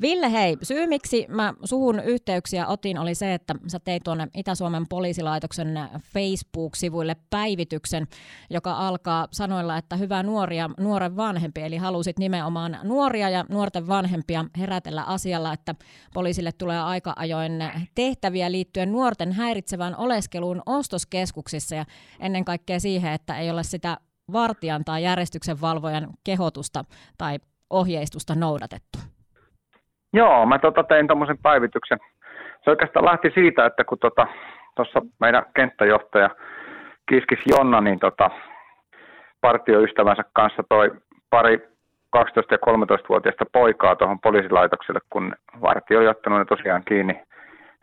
Ville, 0.00 0.32
hei, 0.32 0.56
syy 0.62 0.86
miksi 0.86 1.26
mä 1.28 1.54
suhun 1.64 2.00
yhteyksiä 2.00 2.66
otin 2.66 2.98
oli 2.98 3.14
se, 3.14 3.34
että 3.34 3.54
sä 3.66 3.78
teit 3.78 4.02
tuonne 4.02 4.28
Itä-Suomen 4.34 4.86
poliisilaitoksen 4.88 5.78
Facebook-sivuille 6.12 7.16
päivityksen, 7.30 8.06
joka 8.50 8.72
alkaa 8.72 9.28
sanoilla, 9.30 9.76
että 9.76 9.96
hyvä 9.96 10.22
nuoria, 10.22 10.70
nuoren 10.80 11.16
vanhempi, 11.16 11.60
eli 11.60 11.76
halusit 11.76 12.18
nimenomaan 12.18 12.78
nuoria 12.82 13.30
ja 13.30 13.44
nuorten 13.48 13.86
vanhempia 13.86 14.44
herätellä 14.58 15.02
asialla, 15.02 15.52
että 15.52 15.74
poliisille 16.14 16.52
tulee 16.52 16.80
aika 16.80 17.12
ajoin 17.16 17.52
tehtäviä 17.94 18.52
liittyen 18.52 18.92
nuorten 18.92 19.32
häiritsevään 19.32 19.96
oleskeluun 19.96 20.62
ostoskeskuksissa 20.66 21.74
ja 21.74 21.84
ennen 22.20 22.44
kaikkea 22.44 22.80
siihen, 22.80 23.12
että 23.12 23.38
ei 23.38 23.50
ole 23.50 23.64
sitä 23.64 23.98
vartijan 24.32 24.84
tai 24.84 25.02
järjestyksen 25.02 25.60
valvojan 25.60 26.10
kehotusta 26.24 26.84
tai 27.18 27.38
ohjeistusta 27.70 28.34
noudatettu. 28.34 29.15
Joo, 30.12 30.46
mä 30.46 30.58
tota 30.58 30.84
tein 30.84 31.06
tuommoisen 31.06 31.38
päivityksen. 31.42 31.98
Se 32.64 32.70
oikeastaan 32.70 33.04
lähti 33.04 33.30
siitä, 33.34 33.66
että 33.66 33.84
kun 33.84 33.98
tuossa 33.98 34.24
tota, 34.74 35.06
meidän 35.20 35.42
kenttäjohtaja 35.54 36.30
Kiskis 37.08 37.38
Jonna, 37.46 37.80
niin 37.80 37.98
tota, 37.98 38.30
partioystävänsä 39.40 40.22
kanssa 40.32 40.62
toi 40.68 40.90
pari 41.30 41.56
12- 41.56 42.20
ja 42.50 42.58
13-vuotiaista 42.66 43.44
poikaa 43.52 43.96
tuohon 43.96 44.20
poliisilaitokselle, 44.20 45.00
kun 45.10 45.34
vartio 45.60 45.98
oli 45.98 46.08
ottanut 46.08 46.38
ne 46.38 46.44
tosiaan 46.44 46.82
kiinni. 46.84 47.22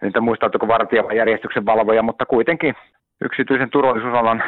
Niitä 0.02 0.22
muistautuiko 0.22 0.68
vartija 0.68 1.04
vai 1.04 1.18
järjestyksen 1.18 1.66
valvoja, 1.66 2.04
mutta 2.04 2.26
kuitenkin 2.26 2.76
yksityisen 3.22 3.70
turvallisuusalan 3.70 4.44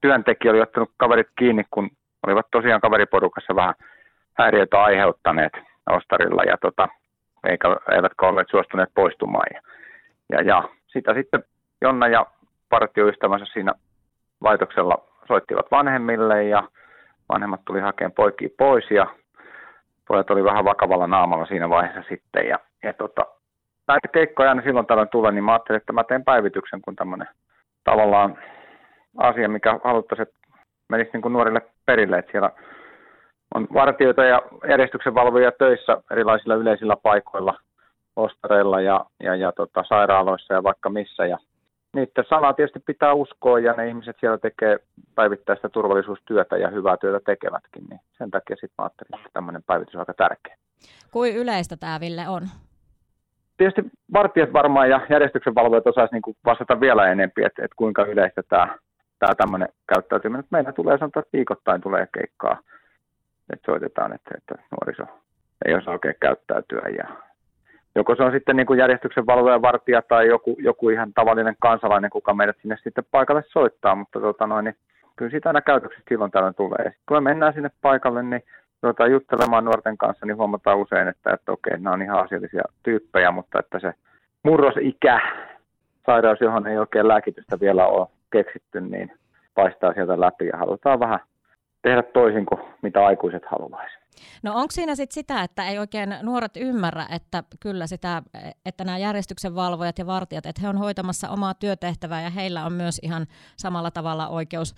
työntekijä 0.00 0.52
oli 0.52 0.60
ottanut 0.60 0.90
kaverit 0.96 1.28
kiinni, 1.38 1.64
kun 1.70 1.90
olivat 2.26 2.46
tosiaan 2.50 2.80
kaveriporukassa 2.80 3.56
vähän 3.56 3.74
häiriötä 4.38 4.82
aiheuttaneet 4.82 5.52
ostarilla 5.90 6.42
ja 6.42 6.56
tota, 6.60 6.88
eikä, 7.46 7.68
eivätkä 7.96 8.26
olleet 8.26 8.48
suostuneet 8.50 8.90
poistumaan. 8.94 9.46
Ja, 9.54 9.60
ja, 10.32 10.42
ja 10.42 10.68
sitä 10.86 11.14
sitten 11.14 11.44
Jonna 11.80 12.08
ja 12.08 12.26
partioystävänsä 12.68 13.46
siinä 13.52 13.72
laitoksella 14.40 15.04
soittivat 15.28 15.70
vanhemmille 15.70 16.44
ja 16.44 16.62
vanhemmat 17.28 17.60
tuli 17.64 17.80
hakemaan 17.80 18.12
poikia 18.12 18.48
pois 18.58 18.90
ja 18.90 19.06
pojat 20.08 20.30
oli 20.30 20.44
vähän 20.44 20.64
vakavalla 20.64 21.06
naamalla 21.06 21.46
siinä 21.46 21.68
vaiheessa 21.68 22.02
sitten. 22.08 22.48
Ja, 22.48 22.58
ja 22.82 22.92
tota, 22.92 23.26
näitä 23.88 24.08
keikkoja 24.08 24.48
aina 24.48 24.62
silloin 24.62 24.86
tällöin 24.86 25.08
tulee, 25.08 25.32
niin 25.32 25.44
mä 25.44 25.52
ajattelin, 25.52 25.76
että 25.76 25.92
mä 25.92 26.04
teen 26.04 26.24
päivityksen, 26.24 26.82
kun 26.82 26.96
tämmöinen 26.96 27.28
tavallaan 27.84 28.38
asia, 29.16 29.48
mikä 29.48 29.80
haluttaisiin, 29.84 30.28
että 30.28 30.38
menisi 30.88 31.10
niin 31.12 31.22
kuin 31.22 31.32
nuorille 31.32 31.62
perille, 31.86 32.18
että 32.18 32.30
siellä 32.32 32.50
on 33.54 33.66
vartijoita 33.74 34.24
ja 34.24 34.42
järjestyksenvalvojia 34.68 35.52
töissä 35.52 36.02
erilaisilla 36.10 36.54
yleisillä 36.54 36.96
paikoilla, 37.02 37.54
ostareilla 38.16 38.80
ja, 38.80 39.04
ja, 39.22 39.36
ja 39.36 39.52
tota, 39.52 39.84
sairaaloissa 39.88 40.54
ja 40.54 40.62
vaikka 40.62 40.90
missä. 40.90 41.26
Ja 41.26 41.38
niiden 41.94 42.24
sanaa 42.28 42.52
tietysti 42.52 42.80
pitää 42.86 43.12
uskoa 43.12 43.58
ja 43.58 43.72
ne 43.72 43.88
ihmiset 43.88 44.16
siellä 44.20 44.38
tekee 44.38 44.78
päivittäistä 45.14 45.68
turvallisuustyötä 45.68 46.56
ja 46.56 46.68
hyvää 46.68 46.96
työtä 46.96 47.20
tekevätkin, 47.24 47.84
niin 47.90 48.00
sen 48.18 48.30
takia 48.30 48.56
sitten 48.56 48.74
mä 48.78 48.84
ajattelin, 48.84 49.14
että 49.14 49.30
tämmöinen 49.32 49.62
päivitys 49.66 49.94
on 49.94 50.00
aika 50.00 50.14
tärkeä. 50.14 50.56
Kuin 51.10 51.36
yleistä 51.36 51.76
tämä 51.76 52.00
Ville 52.00 52.28
on? 52.28 52.42
Tietysti 53.56 53.82
vartijat 54.12 54.52
varmaan 54.52 54.90
ja 54.90 55.00
järjestyksenvalvojat 55.08 55.86
osaisivat 55.86 56.26
niin 56.26 56.36
vastata 56.44 56.80
vielä 56.80 57.06
enemmän, 57.06 57.46
että, 57.46 57.64
että 57.64 57.76
kuinka 57.76 58.04
yleistä 58.04 58.42
tämä, 58.48 58.78
tämä 59.18 59.34
tämmöinen 59.34 59.68
käyttäytyminen. 59.94 60.44
Meillä 60.50 60.72
tulee 60.72 60.98
sanotaan, 60.98 61.22
että 61.22 61.36
viikoittain 61.36 61.80
tulee 61.80 62.06
keikkaa 62.14 62.58
että 63.52 63.66
soitetaan, 63.66 64.12
että, 64.14 64.30
että 64.38 64.54
nuoriso 64.70 65.18
ei 65.64 65.74
osaa 65.74 65.92
oikein 65.92 66.14
käyttäytyä. 66.20 66.88
Ja 66.98 67.04
joko 67.94 68.16
se 68.16 68.22
on 68.22 68.32
sitten 68.32 68.56
niin 68.56 68.66
kuin 68.66 68.78
järjestyksen 68.78 69.26
valvoja, 69.26 69.62
vartija 69.62 70.02
tai 70.02 70.28
joku, 70.28 70.56
joku 70.58 70.90
ihan 70.90 71.12
tavallinen 71.14 71.56
kansalainen, 71.58 72.10
kuka 72.10 72.34
meidät 72.34 72.56
sinne 72.62 72.76
sitten 72.82 73.04
paikalle 73.10 73.44
soittaa, 73.46 73.94
mutta 73.94 74.20
tota 74.20 74.46
noin, 74.46 74.64
niin 74.64 74.76
kyllä 75.16 75.30
siitä 75.30 75.48
aina 75.48 75.60
käytöksistä 75.60 76.08
silloin 76.08 76.30
tällöin 76.30 76.54
tulee. 76.54 76.84
Ja 76.84 76.90
kun 77.08 77.16
me 77.16 77.20
mennään 77.20 77.52
sinne 77.52 77.70
paikalle, 77.82 78.22
niin 78.22 78.42
ruvetaan 78.82 79.10
juttelemaan 79.10 79.64
nuorten 79.64 79.98
kanssa, 79.98 80.26
niin 80.26 80.36
huomataan 80.36 80.78
usein, 80.78 81.08
että, 81.08 81.32
että 81.32 81.52
okei, 81.52 81.78
nämä 81.78 81.94
on 81.94 82.02
ihan 82.02 82.24
asiallisia 82.24 82.62
tyyppejä, 82.82 83.30
mutta 83.30 83.58
että 83.58 83.78
se 83.78 83.94
murrosikä, 84.42 85.20
sairaus, 86.06 86.40
johon 86.40 86.66
ei 86.66 86.78
oikein 86.78 87.08
lääkitystä 87.08 87.60
vielä 87.60 87.86
ole 87.86 88.08
keksitty, 88.32 88.80
niin 88.80 89.12
paistaa 89.54 89.92
sieltä 89.92 90.20
läpi 90.20 90.46
ja 90.46 90.56
halutaan 90.58 91.00
vähän 91.00 91.20
tehdä 91.82 92.02
toisin 92.02 92.46
kuin 92.46 92.60
mitä 92.82 93.06
aikuiset 93.06 93.42
haluaisivat. 93.50 94.02
No 94.42 94.52
onko 94.54 94.70
siinä 94.70 94.94
sitten 94.94 95.14
sitä, 95.14 95.42
että 95.42 95.68
ei 95.68 95.78
oikein 95.78 96.14
nuoret 96.22 96.56
ymmärrä, 96.56 97.06
että 97.14 97.42
kyllä 97.60 97.86
sitä, 97.86 98.22
että 98.66 98.84
nämä 98.84 98.98
järjestyksen 98.98 99.54
valvojat 99.54 99.98
ja 99.98 100.06
vartijat, 100.06 100.46
että 100.46 100.62
he 100.62 100.68
on 100.68 100.78
hoitamassa 100.78 101.28
omaa 101.28 101.54
työtehtävää 101.54 102.22
ja 102.22 102.30
heillä 102.30 102.64
on 102.64 102.72
myös 102.72 102.98
ihan 103.02 103.26
samalla 103.56 103.90
tavalla 103.90 104.28
oikeus 104.28 104.74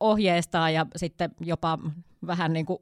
ohjeistaa 0.00 0.70
ja 0.70 0.86
sitten 0.96 1.30
jopa 1.40 1.78
vähän 2.26 2.52
niin 2.52 2.66
kuin 2.66 2.78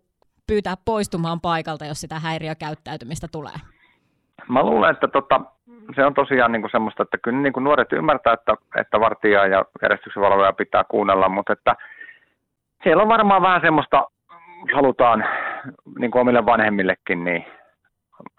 pyytää 0.47 0.75
poistumaan 0.85 1.41
paikalta, 1.41 1.87
jos 1.87 2.01
sitä 2.01 2.19
häiriökäyttäytymistä 2.19 3.27
tulee? 3.33 3.59
Mä 4.49 4.63
luulen, 4.63 4.91
että 4.91 5.09
tota, 5.09 5.41
se 5.95 6.05
on 6.05 6.15
tosiaan 6.15 6.53
niin 6.53 6.63
kuin 6.63 6.71
semmoista, 6.71 7.03
että 7.03 7.19
kyllä 7.19 7.39
niin 7.39 7.53
kuin 7.53 7.65
nuoret 7.65 7.93
ymmärtää, 7.93 8.33
että, 8.33 8.55
että 8.81 9.01
vartijaa 9.01 9.47
ja 9.47 9.65
järjestyksen 9.83 10.23
valvoja 10.23 10.53
pitää 10.53 10.85
kuunnella, 10.85 11.29
mutta 11.29 11.53
että 11.53 11.77
siellä 12.83 13.03
on 13.03 13.09
varmaan 13.09 13.43
vähän 13.43 13.61
semmoista, 13.61 14.09
halutaan 14.75 15.25
niin 15.99 16.11
kuin 16.11 16.21
omille 16.21 16.47
vanhemmillekin, 16.47 17.25
niin 17.25 17.45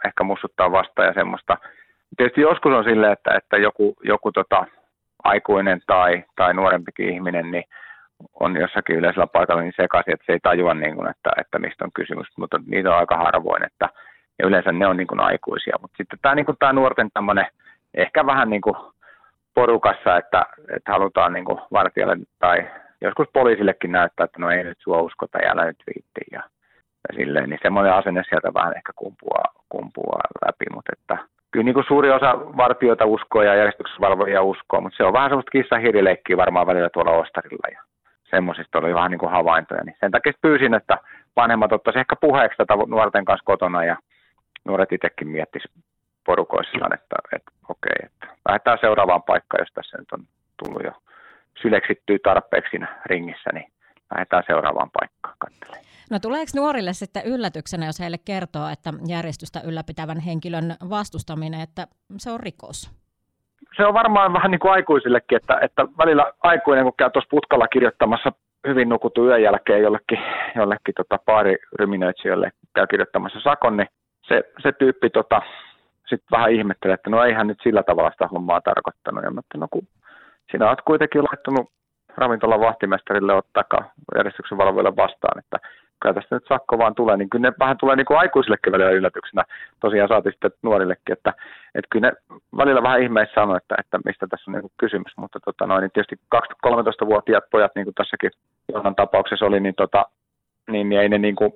ehkä 0.06 0.24
mussuttaa 0.24 0.72
vastaan 0.72 1.08
ja 1.08 1.14
semmoista. 1.14 1.58
Tietysti 2.18 2.42
joskus 2.42 2.74
on 2.74 2.84
silleen, 2.84 3.14
että, 3.14 3.36
että 3.36 3.58
joku, 3.58 3.94
joku 4.04 4.32
tota, 4.32 4.66
aikuinen 5.24 5.82
tai, 5.88 6.24
tai 6.36 6.54
nuorempikin 6.54 7.10
ihminen 7.10 7.52
niin 7.52 7.64
on 8.40 8.56
jossakin 8.56 8.96
yleisellä 8.96 9.28
paikalla 9.28 9.62
niin 9.62 9.74
sekaisin, 9.76 10.14
että 10.14 10.26
se 10.26 10.34
ei 10.34 10.40
tajua, 10.44 10.74
niin 10.74 10.96
kuin, 10.96 11.10
että, 11.10 11.32
että 11.38 11.60
mistä 11.60 11.86
on 11.86 11.92
kysymys, 11.94 12.28
mutta 12.38 12.60
niitä 12.66 12.90
on 12.90 12.98
aika 12.98 13.18
harvoin, 13.18 13.66
että 13.66 13.90
ja 14.40 14.48
yleensä 14.48 14.72
ne 14.72 14.88
on 14.88 14.98
niin 14.98 15.08
kuin 15.08 15.20
aikuisia. 15.20 15.76
Mutta 15.82 15.98
sitten 15.98 16.20
tämä, 16.22 16.36
niin 16.36 16.46
kuin 16.46 16.58
tämä 16.60 16.74
nuorten 16.74 17.10
tämmöinen 17.14 17.46
ehkä 17.94 18.26
vähän 18.26 18.50
niin 18.50 18.62
kuin 18.62 18.76
porukassa, 19.54 20.18
että, 20.18 20.46
että 20.76 20.92
halutaan 20.92 21.34
niin 21.34 21.46
kuin 21.46 21.60
vartijalle 21.72 22.18
tai 22.40 22.68
joskus 23.02 23.28
poliisillekin 23.34 23.92
näyttää, 23.92 24.24
että 24.24 24.40
no 24.40 24.52
ei 24.52 24.64
nyt 24.64 24.78
sua 24.80 25.02
uskota 25.02 25.38
ja 25.38 25.52
älä 25.52 25.66
nyt 25.66 25.84
viitti 25.88 26.22
ja, 26.32 26.44
ja 27.10 27.16
silleen, 27.16 27.50
niin 27.50 27.60
semmoinen 27.62 27.94
asenne 27.94 28.24
sieltä 28.30 28.54
vähän 28.54 28.78
ehkä 28.78 28.94
kumpuaa, 28.96 29.54
kumpuaa 29.70 30.22
läpi, 30.46 30.66
mutta 30.74 30.94
että 31.00 31.18
kyllä 31.52 31.64
niin 31.64 31.74
kuin 31.74 31.86
suuri 31.88 32.12
osa 32.12 32.40
vartijoita 32.58 33.06
uskoo 33.06 33.44
ja 33.44 33.56
järjestyksenvalvojia 33.56 34.42
uskoo, 34.42 34.82
mutta 34.82 34.98
se 34.98 35.04
on 35.04 35.14
vähän 35.14 35.30
semmoista 35.30 35.52
kissa 35.52 35.76
varmaan 36.38 36.68
välillä 36.68 36.90
tuolla 36.90 37.12
Ostarilla 37.12 37.68
ja 37.72 37.82
semmoisista 38.30 38.80
oli 38.80 38.96
vähän 38.96 39.12
niin 39.12 39.20
kuin 39.20 39.32
havaintoja, 39.32 39.84
niin 39.84 39.96
sen 40.00 40.12
takia 40.12 40.34
pyysin, 40.42 40.74
että 40.74 40.98
vanhemmat 41.36 41.72
ottaisi 41.72 42.00
ehkä 42.00 42.16
puheeksi 42.16 42.58
tätä 42.58 42.74
nuorten 42.88 43.26
kanssa 43.26 43.46
kotona 43.46 43.84
ja 43.84 43.98
nuoret 44.66 44.92
itsekin 44.92 45.28
miettisi 45.28 45.68
porukoissaan, 46.26 46.94
että, 46.94 47.16
että 47.36 47.52
okei, 47.70 48.06
että 48.06 48.28
lähdetään 48.48 48.78
seuraavaan 48.82 49.24
paikkaan, 49.24 49.62
jos 49.62 49.74
tässä 49.74 49.98
nyt 49.98 50.12
on 50.12 50.24
tullut 50.64 50.84
jo 50.84 50.92
syleksittyy 51.62 52.20
tarpeeksi 52.20 52.70
siinä 52.70 53.02
ringissä, 53.06 53.50
niin 53.54 53.72
lähdetään 54.12 54.44
seuraavaan 54.48 54.90
paikkaan 55.00 55.36
katselemaan. 55.40 55.86
No 56.12 56.20
tuleeko 56.20 56.52
nuorille 56.56 56.94
sitten 56.94 57.26
yllätyksenä, 57.26 57.86
jos 57.86 58.00
heille 58.00 58.18
kertoo, 58.26 58.68
että 58.68 58.94
järjestystä 59.08 59.60
ylläpitävän 59.66 60.20
henkilön 60.20 60.76
vastustaminen, 60.90 61.62
että 61.62 61.88
se 62.18 62.32
on 62.32 62.40
rikos? 62.40 62.92
Se 63.78 63.86
on 63.86 63.94
varmaan 63.94 64.34
vähän 64.34 64.52
niin 64.52 64.60
kuin 64.60 64.72
aikuisillekin, 64.72 65.36
että, 65.36 65.60
että 65.62 65.86
välillä 65.98 66.34
aikuinen, 66.44 66.84
kun 66.84 66.94
käy 66.98 67.10
tuossa 67.10 67.30
putkalla 67.32 67.68
kirjoittamassa 67.68 68.32
hyvin 68.68 68.90
nukuttu 68.90 69.26
yön 69.26 69.44
jälkeen 69.44 69.82
jollekin, 69.82 70.20
jollekin 70.56 70.94
tota 70.98 71.18
paariryminöitsijölle 71.26 72.52
käy 72.76 72.88
kirjoittamassa 72.88 73.40
sakon, 73.40 73.78
niin 73.78 73.88
se, 74.28 74.44
se 74.64 74.72
tyyppi 74.72 75.10
tota, 75.10 75.42
sitten 76.10 76.32
vähän 76.32 76.52
ihmettelee, 76.52 76.94
että 76.94 77.10
no 77.10 77.24
eihän 77.24 77.48
nyt 77.48 77.60
sillä 77.64 77.84
tavalla 77.84 78.12
sitä 78.12 78.28
hommaa 78.28 78.62
tarkoittanut. 78.62 79.24
Ja 79.24 79.32
mä 79.32 79.40
että 79.40 79.58
no 79.58 79.68
kun 79.72 79.88
sinä 80.52 80.68
olet 80.68 80.82
kuitenkin 80.82 81.24
laittanut 81.24 81.72
ravintolan 82.18 82.60
vahtimestarille 82.60 83.34
ottaa 83.34 83.92
järjestyksen 84.16 84.58
valvoille 84.58 84.96
vastaan, 84.96 85.40
että 85.40 85.58
kyllä 86.02 86.14
tästä 86.14 86.36
nyt 86.36 86.48
sakko 86.48 86.78
vaan 86.78 86.96
tulee, 86.96 87.18
niin 87.18 87.30
kyllä 87.30 87.50
ne 87.50 87.54
vähän 87.60 87.78
tulee 87.78 87.96
niin 87.96 88.06
kuin 88.06 88.20
aikuisillekin 88.20 88.74
välillä 88.74 88.92
yllätyksenä, 88.92 89.44
tosiaan 89.80 90.10
saatiin 90.10 90.34
sitten 90.34 90.52
nuorillekin, 90.64 91.14
että, 91.14 91.34
että 91.76 91.88
kyllä 91.90 92.08
ne 92.08 92.38
välillä 92.58 92.84
vähän 92.84 93.02
ihmeissä 93.02 93.34
sanoo, 93.34 93.56
että, 93.56 93.76
että 93.80 94.00
mistä 94.06 94.28
tässä 94.28 94.52
on 94.52 94.54
niin 94.54 94.72
kysymys, 94.78 95.14
mutta 95.18 95.40
tota 95.46 95.68
noin, 95.68 95.82
niin 95.82 95.92
tietysti 95.94 96.20
13-vuotiaat 96.68 97.44
pojat, 97.52 97.72
niin 97.76 97.86
kuin 97.86 97.96
tässäkin 97.96 98.32
Jonan 98.74 98.96
tapauksessa 98.96 99.46
oli, 99.46 99.60
niin, 99.60 99.76
tota, 99.76 100.06
niin, 100.72 100.90
niin 100.90 101.02
ei 101.02 101.10
ne 101.10 101.18
niin 101.18 101.36
kuin 101.36 101.52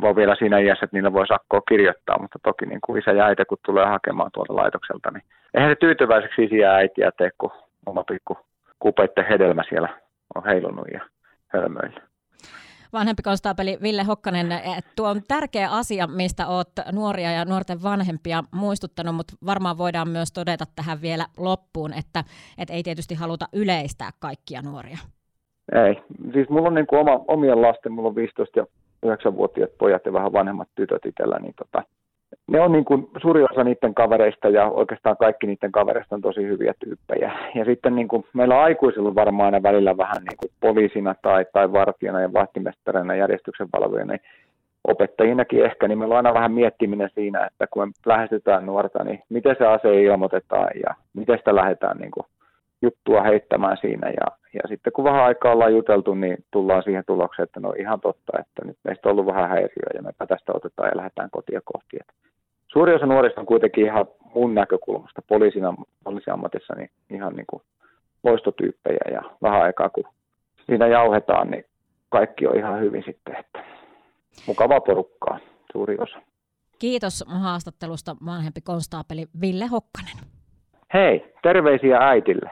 voi 0.00 0.16
vielä 0.16 0.34
siinä 0.38 0.58
iässä, 0.58 0.84
että 0.84 0.96
niillä 0.96 1.12
voi 1.12 1.26
sakkoa 1.26 1.60
kirjoittaa, 1.68 2.18
mutta 2.22 2.38
toki 2.42 2.66
niin 2.66 2.80
kuin 2.84 2.98
isä 2.98 3.12
ja 3.12 3.24
äiti, 3.24 3.44
kun 3.44 3.58
tulee 3.66 3.86
hakemaan 3.86 4.30
tuolta 4.34 4.56
laitokselta, 4.56 5.10
niin 5.10 5.22
eihän 5.54 5.70
se 5.70 5.74
tyytyväiseksi 5.74 6.44
isiä 6.44 6.68
ja 6.68 6.74
äitiä 6.74 7.10
tee, 7.18 7.30
kun 7.38 7.52
oma 7.86 8.04
pikku 8.04 8.38
kupeitten 8.78 9.24
hedelmä 9.28 9.62
siellä 9.68 9.88
on 10.34 10.44
heilunut 10.44 10.86
ja 10.92 11.00
hölmöillä. 11.46 12.00
vanhempi 12.92 13.22
konstaapeli 13.22 13.78
Ville 13.82 14.02
Hokkanen, 14.02 14.46
tuo 14.96 15.08
on 15.08 15.20
tärkeä 15.28 15.70
asia, 15.70 16.06
mistä 16.06 16.46
olet 16.46 16.68
nuoria 16.92 17.32
ja 17.32 17.44
nuorten 17.44 17.82
vanhempia 17.82 18.42
muistuttanut, 18.54 19.14
mutta 19.14 19.34
varmaan 19.46 19.78
voidaan 19.78 20.08
myös 20.08 20.32
todeta 20.32 20.64
tähän 20.76 21.02
vielä 21.02 21.26
loppuun, 21.36 21.92
että, 21.92 22.24
että 22.58 22.74
ei 22.74 22.82
tietysti 22.82 23.14
haluta 23.14 23.46
yleistää 23.52 24.10
kaikkia 24.20 24.62
nuoria. 24.62 24.98
Ei, 25.86 26.02
siis 26.32 26.48
mulla 26.48 26.68
on 26.68 26.74
niin 26.74 26.86
kuin 26.86 27.00
oma, 27.00 27.24
omien 27.28 27.62
lasten, 27.62 27.92
mulla 27.92 28.08
on 28.08 28.16
15 28.16 28.58
ja 28.58 28.66
9-vuotiaat 29.06 29.78
pojat 29.78 30.06
ja 30.06 30.12
vähän 30.12 30.32
vanhemmat 30.32 30.68
tytöt 30.74 31.06
itsellä, 31.06 31.38
niin 31.38 31.54
tota, 31.54 31.82
ne 32.46 32.60
on 32.60 32.72
niin 32.72 32.84
kuin 32.84 33.08
suuri 33.22 33.42
osa 33.42 33.64
niiden 33.64 33.94
kavereista 33.94 34.48
ja 34.48 34.66
oikeastaan 34.66 35.16
kaikki 35.16 35.46
niiden 35.46 35.72
kavereista 35.72 36.14
on 36.14 36.20
tosi 36.20 36.42
hyviä 36.42 36.74
tyyppejä. 36.78 37.32
Ja 37.54 37.64
sitten 37.64 37.96
niin 37.96 38.08
kuin 38.08 38.24
meillä 38.32 38.60
aikuisilla 38.62 39.14
varmaan 39.14 39.54
aina 39.54 39.62
välillä 39.62 39.96
vähän 39.96 40.22
niin 40.22 40.36
kuin 40.36 40.50
poliisina 40.60 41.14
tai, 41.22 41.46
tai 41.52 41.72
vartijana 41.72 42.20
ja 42.20 42.32
vahtimestarina 42.32 43.14
järjestyksen 43.14 43.68
valvojana, 43.72 44.12
niin 44.12 44.20
opettajinakin 44.84 45.64
ehkä, 45.64 45.88
niin 45.88 45.98
meillä 45.98 46.12
on 46.12 46.16
aina 46.16 46.34
vähän 46.34 46.52
miettiminen 46.52 47.10
siinä, 47.14 47.46
että 47.46 47.66
kun 47.70 47.92
lähestytään 48.06 48.66
nuorta, 48.66 49.04
niin 49.04 49.22
miten 49.28 49.56
se 49.58 49.66
ase 49.66 50.02
ilmoitetaan 50.02 50.68
ja 50.86 50.94
miten 51.14 51.38
sitä 51.38 51.54
lähdetään 51.54 51.96
niin 51.98 52.10
kuin 52.10 52.26
juttua 52.82 53.22
heittämään 53.22 53.76
siinä. 53.80 54.08
Ja, 54.08 54.26
ja 54.54 54.60
sitten 54.68 54.92
kun 54.92 55.04
vähän 55.04 55.24
aikaa 55.24 55.52
ollaan 55.52 55.74
juteltu, 55.74 56.14
niin 56.14 56.36
tullaan 56.50 56.82
siihen 56.82 57.04
tulokseen, 57.06 57.44
että 57.44 57.60
no 57.60 57.74
ihan 57.78 58.00
totta, 58.00 58.38
että 58.38 58.64
nyt 58.64 58.76
meistä 58.84 59.08
on 59.08 59.12
ollut 59.12 59.26
vähän 59.26 59.48
häiriöä 59.48 59.90
ja 59.94 60.02
me 60.02 60.12
tästä 60.28 60.52
otetaan 60.54 60.88
ja 60.88 60.96
lähdetään 60.96 61.30
kotia 61.30 61.60
kohti. 61.64 61.87
Suuri 62.78 62.94
osa 62.94 63.06
nuorista 63.06 63.40
on 63.40 63.46
kuitenkin 63.46 63.84
ihan 63.84 64.06
mun 64.34 64.54
näkökulmasta 64.54 65.22
poliisina, 65.22 65.74
poliisiammatissa 66.04 66.74
niin 66.74 66.90
ihan 67.10 67.36
niin 67.36 67.46
kuin 67.46 67.62
loistotyyppejä 68.24 69.00
ja 69.12 69.22
vähän 69.42 69.62
aikaa 69.62 69.88
kun 69.88 70.04
siinä 70.66 70.86
jauhetaan, 70.86 71.50
niin 71.50 71.64
kaikki 72.08 72.46
on 72.46 72.56
ihan 72.56 72.80
hyvin 72.80 73.02
sitten, 73.06 73.36
että 73.36 73.64
mukavaa 74.46 74.80
porukkaa, 74.80 75.38
suuri 75.72 75.96
osa. 75.98 76.18
Kiitos 76.78 77.24
haastattelusta 77.26 78.16
vanhempi 78.26 78.60
konstaapeli 78.60 79.26
Ville 79.40 79.66
Hokkanen. 79.66 80.16
Hei, 80.94 81.32
terveisiä 81.42 81.98
äitille. 81.98 82.50